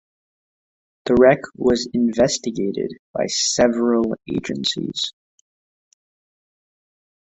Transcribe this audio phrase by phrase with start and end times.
[1.05, 5.13] The wreck was investigated by several agencies.